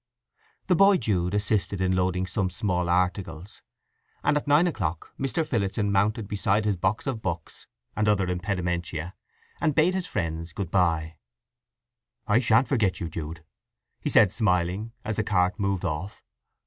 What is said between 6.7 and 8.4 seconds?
box of books and other